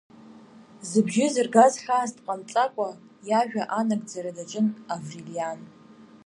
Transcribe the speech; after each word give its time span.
Зыбжьы 0.89 1.25
зыргаз 1.33 1.73
хьаас 1.83 2.11
дҟамҵакәа 2.17 2.89
иажәа 3.29 3.63
анагӡара 3.79 4.31
даҿын 4.37 4.67
Аврелиан. 4.93 5.59